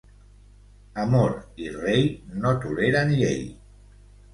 [1.03, 2.03] Amor i rei
[2.41, 3.41] no toleren llei.